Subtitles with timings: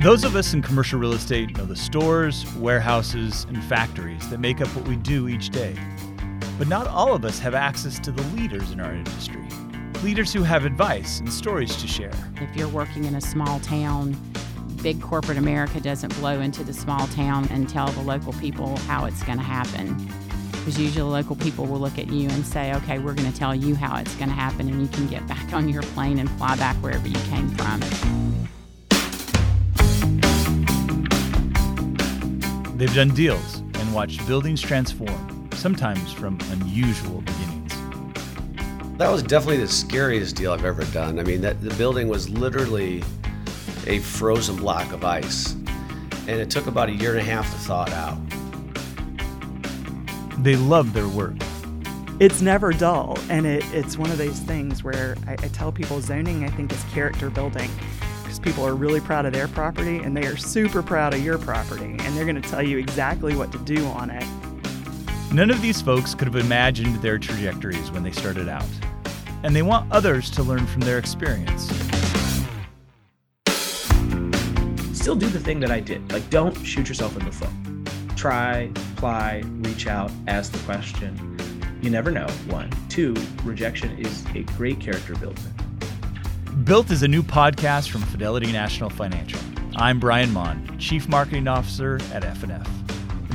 [0.00, 4.60] Those of us in commercial real estate know the stores, warehouses, and factories that make
[4.60, 5.74] up what we do each day.
[6.56, 9.42] But not all of us have access to the leaders in our industry.
[10.04, 12.12] Leaders who have advice and stories to share.
[12.36, 14.16] If you're working in a small town,
[14.82, 19.04] big corporate America doesn't blow into the small town and tell the local people how
[19.04, 19.96] it's going to happen.
[20.52, 23.52] Because usually local people will look at you and say, okay, we're going to tell
[23.52, 26.30] you how it's going to happen, and you can get back on your plane and
[26.38, 27.80] fly back wherever you came from.
[32.78, 37.74] They've done deals and watched buildings transform, sometimes from unusual beginnings.
[38.98, 41.18] That was definitely the scariest deal I've ever done.
[41.18, 43.02] I mean, that the building was literally
[43.88, 45.54] a frozen block of ice,
[46.28, 48.16] and it took about a year and a half to thaw it out.
[50.44, 51.34] They love their work.
[52.20, 56.00] It's never dull, and it, it's one of those things where I, I tell people
[56.00, 57.70] zoning, I think, is character building
[58.28, 61.38] because people are really proud of their property and they are super proud of your
[61.38, 64.22] property, and they're going to tell you exactly what to do on it.
[65.32, 68.68] None of these folks could have imagined their trajectories when they started out,
[69.44, 71.68] and they want others to learn from their experience.
[74.92, 76.12] Still do the thing that I did.
[76.12, 77.48] Like, don't shoot yourself in the foot.
[78.14, 81.38] Try, apply, reach out, ask the question.
[81.80, 82.26] You never know.
[82.48, 82.70] One.
[82.90, 85.40] Two, rejection is a great character builder.
[86.64, 89.38] Built is a new podcast from Fidelity National Financial.
[89.76, 92.66] I'm Brian Mon, Chief Marketing Officer at FNF.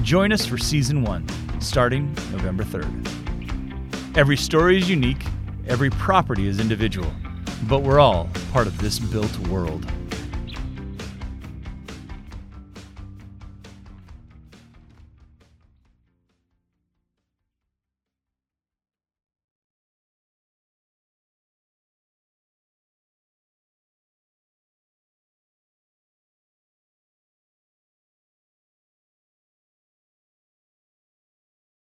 [0.02, 1.26] Join us for season one,
[1.62, 4.18] starting November 3rd.
[4.18, 5.24] Every story is unique,
[5.68, 7.10] every property is individual,
[7.70, 9.90] but we're all part of this built world.